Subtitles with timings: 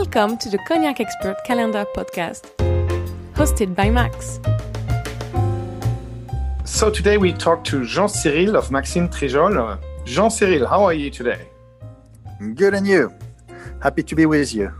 [0.00, 2.48] Welcome to the Cognac Expert Calendar podcast,
[3.34, 4.40] hosted by Max.
[6.64, 9.78] So today we talk to Jean Cyril of Maxime Trijol.
[10.06, 11.46] Jean Cyril, how are you today?
[12.54, 13.12] Good and you?
[13.82, 14.72] Happy to be with you.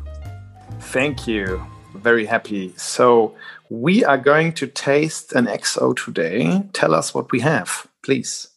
[0.80, 1.62] Thank you.
[1.96, 2.72] Very happy.
[2.78, 3.34] So
[3.68, 6.62] we are going to taste an XO today.
[6.72, 8.48] Tell us what we have, please.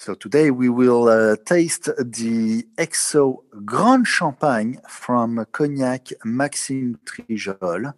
[0.00, 7.92] So today we will uh, taste the XO Grand Champagne from Cognac Maxime Trijol.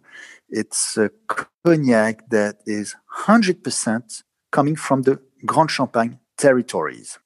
[0.49, 2.95] It's a cognac that is
[3.27, 7.19] 100% coming from the Grand Champagne territories,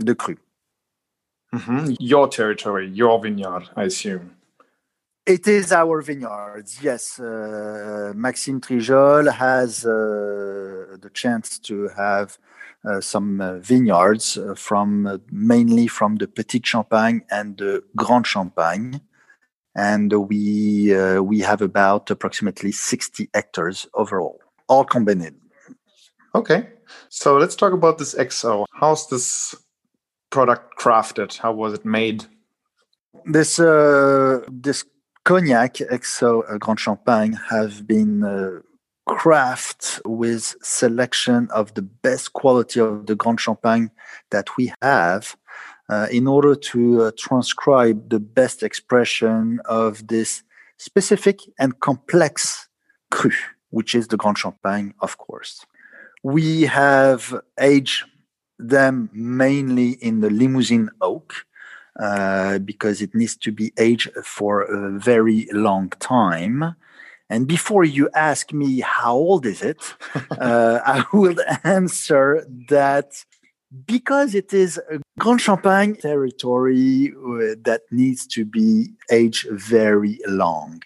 [0.00, 0.36] the cru.
[1.54, 1.94] Mm-hmm.
[2.00, 4.34] Your territory, your vineyard, I assume.
[5.30, 7.20] It is our vineyards, yes.
[7.20, 12.36] Uh, Maxime Trijol has uh, the chance to have
[12.84, 19.02] uh, some uh, vineyards uh, from mainly from the Petit Champagne and the Grand Champagne,
[19.76, 25.36] and we we have about approximately 60 hectares overall, all combined.
[26.34, 26.70] Okay,
[27.08, 28.66] so let's talk about this XO.
[28.72, 29.54] How's this
[30.30, 31.38] product crafted?
[31.38, 32.24] How was it made?
[33.26, 34.84] This uh, this
[35.30, 38.58] cognac XO Grand Champagne have been uh,
[39.06, 43.92] craft with selection of the best quality of the Grand Champagne
[44.32, 45.36] that we have
[45.88, 50.42] uh, in order to uh, transcribe the best expression of this
[50.78, 52.68] specific and complex
[53.12, 53.30] cru,
[53.68, 55.64] which is the Grand Champagne, of course.
[56.24, 58.02] We have aged
[58.58, 61.46] them mainly in the Limousin oak.
[62.00, 66.74] Uh, because it needs to be aged for a very long time.
[67.28, 69.82] And before you ask me how old is it,
[70.40, 73.22] uh, I will answer that
[73.86, 80.80] because it is a Grand Champagne territory uh, that needs to be aged very long.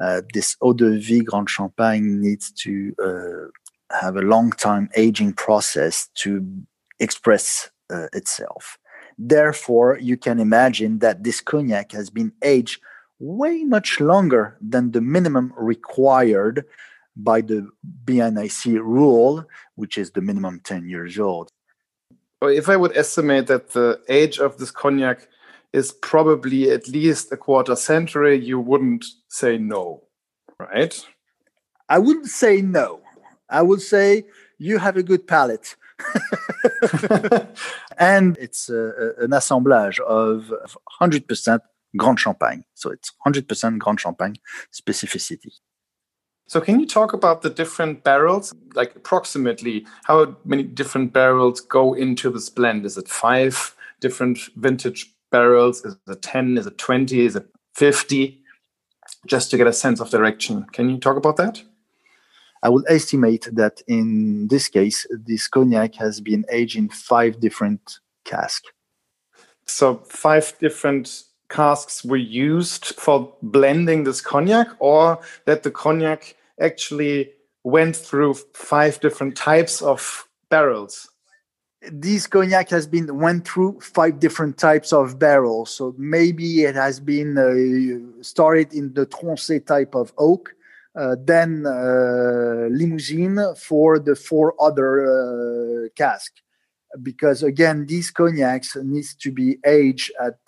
[0.00, 5.34] Uh, this eau de vie Grand Champagne needs to uh, have a long time aging
[5.34, 6.42] process to
[6.98, 8.78] express uh, itself.
[9.18, 12.80] Therefore, you can imagine that this cognac has been aged
[13.18, 16.64] way much longer than the minimum required
[17.16, 17.68] by the
[18.04, 19.44] BNIC rule,
[19.76, 21.48] which is the minimum 10 years old.
[22.42, 25.28] If I would estimate that the age of this cognac
[25.72, 30.02] is probably at least a quarter century, you wouldn't say no,
[30.58, 31.04] right?
[31.88, 33.00] I wouldn't say no.
[33.48, 34.24] I would say
[34.58, 35.76] you have a good palate.
[37.98, 40.52] and it's a, an assemblage of
[41.00, 41.60] 100%
[41.96, 42.64] Grand Champagne.
[42.74, 44.36] So it's 100% Grand Champagne
[44.72, 45.52] specificity.
[46.46, 51.94] So, can you talk about the different barrels, like approximately how many different barrels go
[51.94, 52.84] into this blend?
[52.84, 55.84] Is it five different vintage barrels?
[55.84, 56.58] Is it 10?
[56.58, 57.24] Is it 20?
[57.24, 58.42] Is it 50?
[59.26, 60.66] Just to get a sense of direction.
[60.72, 61.62] Can you talk about that?
[62.64, 68.00] I would estimate that in this case, this cognac has been aged in five different
[68.24, 68.70] casks.
[69.66, 77.30] So, five different casks were used for blending this cognac or that the cognac actually
[77.62, 81.08] went through five different types of barrels
[81.92, 87.00] this cognac has been went through five different types of barrels so maybe it has
[87.00, 90.54] been uh, started in the Tronçais type of oak
[90.94, 96.40] then uh, Limousin for the four other uh, casks.
[97.02, 100.38] Because again these cognacs needs to be aged at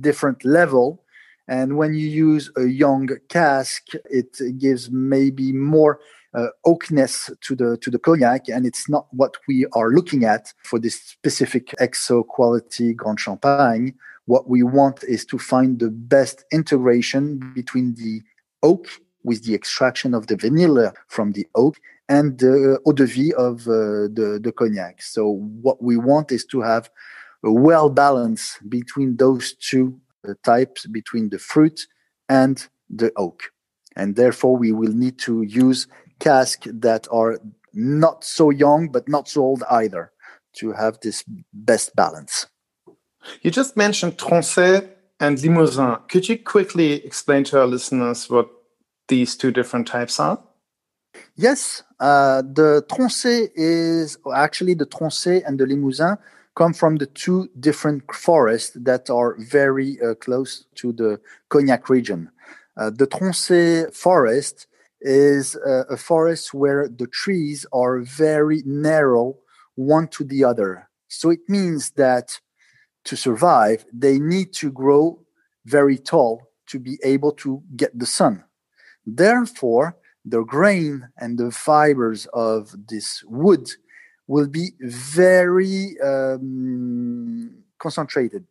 [0.00, 1.02] different level.
[1.48, 6.00] And when you use a young cask it gives maybe more
[6.34, 8.48] uh, oakness to the to the cognac.
[8.48, 13.94] And it's not what we are looking at for this specific XO quality grand champagne.
[14.26, 18.22] What we want is to find the best integration between the
[18.62, 18.88] oak
[19.24, 23.62] with the extraction of the vanilla from the oak and the eau de vie of
[23.62, 25.02] uh, the, the cognac.
[25.02, 25.28] So
[25.62, 26.90] what we want is to have
[27.42, 29.98] a well balance between those two
[30.28, 31.86] uh, types, between the fruit
[32.28, 33.50] and the oak.
[33.96, 35.86] And therefore, we will need to use
[36.18, 37.38] casks that are
[37.72, 40.12] not so young, but not so old either
[40.54, 42.46] to have this best balance.
[43.42, 44.88] You just mentioned Tronchet
[45.20, 45.96] and Limousin.
[46.08, 48.48] Could you quickly explain to our listeners what
[49.08, 50.42] these two different types are?
[51.36, 56.16] Yes, uh, the Tronçais is actually the Tronçais and the Limousin
[56.54, 62.30] come from the two different forests that are very uh, close to the Cognac region.
[62.76, 64.66] Uh, the Tronçais forest
[65.00, 69.36] is uh, a forest where the trees are very narrow
[69.74, 70.88] one to the other.
[71.08, 72.40] So it means that
[73.04, 75.20] to survive, they need to grow
[75.66, 78.44] very tall to be able to get the sun.
[79.06, 83.68] Therefore, the grain and the fibers of this wood
[84.26, 88.46] will be very um, concentrated.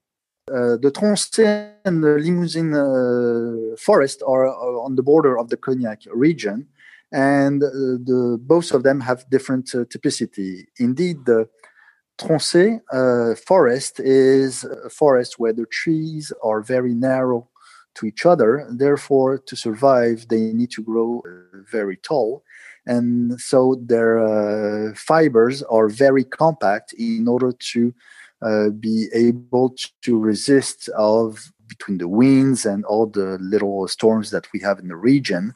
[0.47, 5.57] Uh, the Tronchet and the Limousin uh, forest are, are, on the border of the
[5.57, 6.67] Cognac region,
[7.11, 10.65] and uh, the both of them have different uh, typicity.
[10.77, 11.47] Indeed, the
[12.19, 17.50] Tronchet uh, forest is a forest where the trees are very narrow
[17.95, 18.68] to each other.
[18.69, 22.44] Therefore, to survive, they need to grow uh, very tall.
[22.86, 27.94] And so their uh, fibers are very compact in order to
[28.42, 34.51] uh, be able to resist of between the winds and all the little storms that
[34.51, 35.54] we have in the region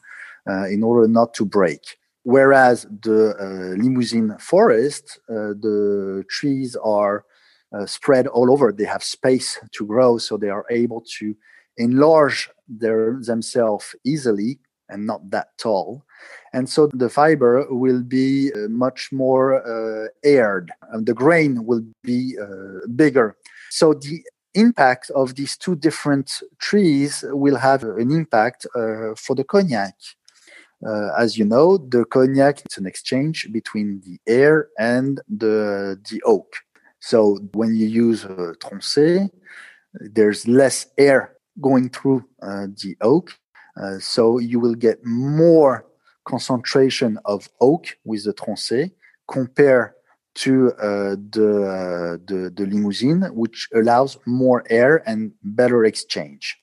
[0.48, 1.98] uh, in order not to break.
[2.22, 7.24] Whereas the uh, Limousin forest, uh, the trees are
[7.84, 8.72] spread all over.
[8.72, 11.36] They have space to grow, so they are able to
[11.78, 14.58] enlarge their, themselves easily
[14.88, 16.02] and not that tall.
[16.52, 21.84] And so the fiber will be uh, much more uh, aired, and the grain will
[22.02, 23.36] be uh, bigger.
[23.70, 24.22] So the
[24.54, 29.94] impact of these two different trees will have an impact uh, for the cognac.
[30.86, 36.22] Uh, as you know, the cognac is an exchange between the air and the, the
[36.24, 36.54] oak.
[37.00, 39.30] So when you use uh, Tronchet,
[39.94, 43.38] there's less air going through uh, the oak.
[43.80, 45.86] Uh, so you will get more
[46.24, 48.92] concentration of oak with the Tronchet
[49.30, 49.92] compared
[50.34, 56.56] to uh, the, uh, the, the Limousin, which allows more air and better exchange.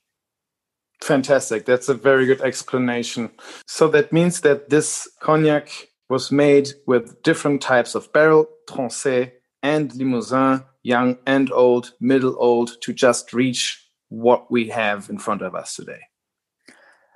[1.01, 1.65] Fantastic.
[1.65, 3.31] That's a very good explanation.
[3.67, 5.69] So that means that this cognac
[6.09, 12.79] was made with different types of barrel, Tronchet and Limousin, young and old, middle old,
[12.81, 13.84] to just reach
[14.15, 15.99] what we have in front of us today.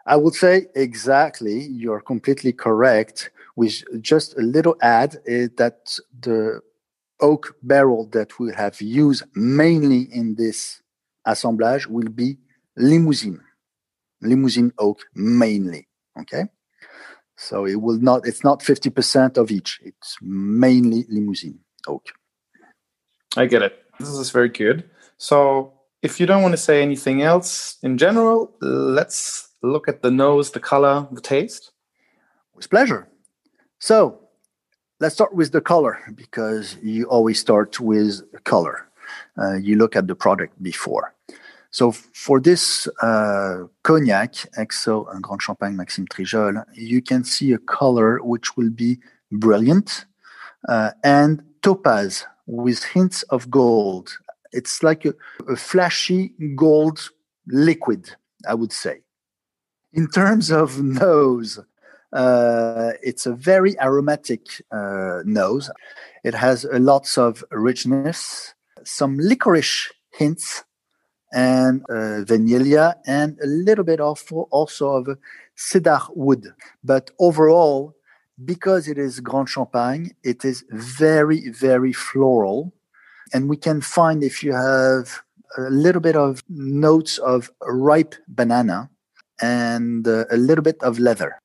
[0.06, 1.68] I would say exactly.
[1.68, 3.32] You're completely correct.
[3.56, 6.62] With just a little add is that the
[7.22, 10.82] oak barrel that we have used mainly in this
[11.26, 12.38] assemblage will be
[12.76, 13.42] limousine,
[14.22, 15.88] limousine oak mainly.
[16.20, 16.46] Okay,
[17.38, 18.28] so it will not.
[18.28, 19.80] It's not fifty percent of each.
[19.84, 22.08] It's mainly limousine oak.
[23.38, 23.84] I get it.
[24.00, 24.90] This is very good.
[25.18, 30.12] So if you don't want to say anything else in general, let's look at the
[30.12, 31.72] nose, the color, the taste.
[32.56, 33.08] With pleasure.
[33.80, 34.20] So
[35.00, 38.88] let's start with the color because you always start with color.
[39.38, 41.14] Uh, you look at the product before.
[41.72, 47.60] So for this uh, cognac, XO and Grand Champagne Maxime Trijol, you can see a
[47.60, 49.00] color which will be
[49.32, 50.06] brilliant
[50.68, 54.18] uh, and topaz with hints of gold
[54.52, 55.14] it's like a,
[55.48, 57.10] a flashy gold
[57.48, 58.12] liquid,
[58.48, 59.02] I would say.
[59.94, 61.60] In terms of nose,
[62.14, 65.70] uh, it's a very aromatic uh, nose.
[66.24, 68.54] It has lots of richness,
[68.84, 70.64] some licorice hints,
[71.32, 75.18] and uh, vanilla, and a little bit of also of
[75.56, 76.48] cedar wood.
[76.84, 77.96] But overall,
[78.44, 82.74] because it is Grand Champagne, it is very, very floral
[83.34, 85.22] and we can find if you have
[85.58, 88.90] a little bit of notes of ripe banana
[89.42, 91.40] and uh, a little bit of leather.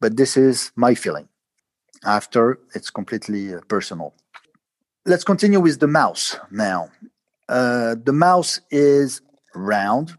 [0.00, 1.28] But this is my feeling.
[2.04, 4.14] After, it's completely uh, personal.
[5.06, 6.90] Let's continue with the mouse now.
[7.48, 9.22] Uh, the mouse is
[9.54, 10.16] round,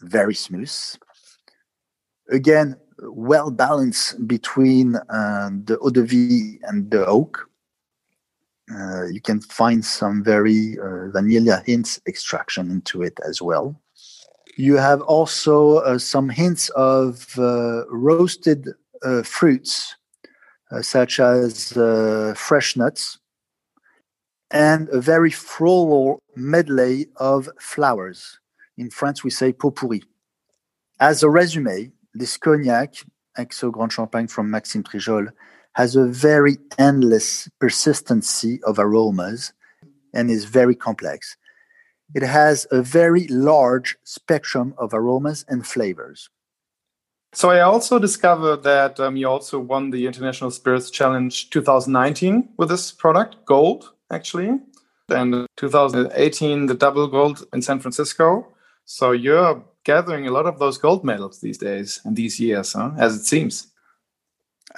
[0.00, 0.72] very smooth.
[2.30, 7.49] Again, well balanced between uh, the eau de vie and the oak.
[8.74, 13.74] Uh, you can find some very uh, vanilla hints extraction into it as well.
[14.56, 18.68] You have also uh, some hints of uh, roasted
[19.02, 19.96] uh, fruits,
[20.82, 21.72] such as
[22.36, 23.18] fresh nuts,
[24.50, 28.38] and a very floral medley of flowers.
[28.76, 30.02] In France, we say pot pourri.
[31.00, 32.94] As a resume, this cognac,
[33.36, 35.32] XO Grand Champagne from Maxime Trijol,
[35.80, 39.54] has a very endless persistency of aromas
[40.12, 41.38] and is very complex.
[42.14, 46.28] It has a very large spectrum of aromas and flavors.
[47.32, 52.68] So I also discovered that um, you also won the International Spirits Challenge 2019 with
[52.68, 54.50] this product, gold actually,
[55.08, 58.46] and 2018 the double gold in San Francisco.
[58.84, 62.90] So you're gathering a lot of those gold medals these days and these years, huh?
[62.98, 63.69] as it seems.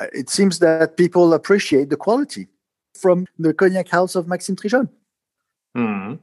[0.01, 2.49] Uh, it seems that people appreciate the quality
[2.95, 4.89] from the cognac house of Maxime Trijol.
[5.75, 6.15] Hmm.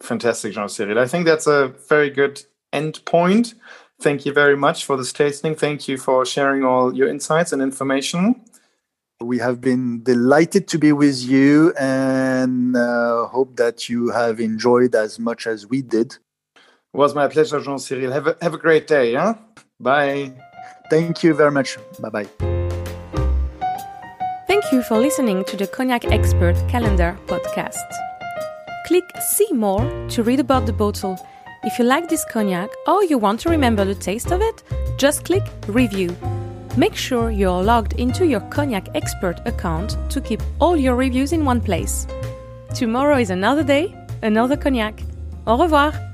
[0.00, 0.98] Fantastic, Jean Cyril.
[0.98, 3.54] I think that's a very good end point.
[4.00, 5.54] Thank you very much for this tasting.
[5.54, 8.40] Thank you for sharing all your insights and information.
[9.20, 14.96] We have been delighted to be with you and uh, hope that you have enjoyed
[14.96, 16.16] as much as we did.
[16.56, 18.10] It was my pleasure, Jean Cyril.
[18.10, 19.12] Have a, have a great day.
[19.12, 19.34] Yeah?
[19.78, 20.32] Bye.
[20.90, 21.78] Thank you very much.
[22.00, 22.61] Bye bye.
[24.72, 27.92] Thank you for listening to the Cognac Expert Calendar podcast.
[28.86, 31.18] Click See More to read about the bottle.
[31.62, 34.62] If you like this cognac or you want to remember the taste of it,
[34.96, 36.16] just click Review.
[36.78, 41.44] Make sure you're logged into your Cognac Expert account to keep all your reviews in
[41.44, 42.06] one place.
[42.74, 45.02] Tomorrow is another day, another cognac.
[45.46, 46.11] Au revoir!